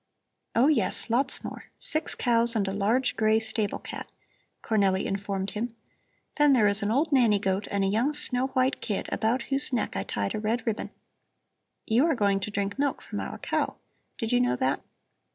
[0.55, 1.65] "Oh yes, lots more.
[1.77, 4.11] Six cows and a large gray stable cat,"
[4.63, 5.75] Cornelli informed him.
[6.37, 9.71] "Then there is an old nanny goat and a young snow white kid, about whose
[9.71, 10.89] neck I tied a red ribbon.
[11.85, 13.75] You are going to drink milk from our cow,
[14.17, 14.81] did you know that?"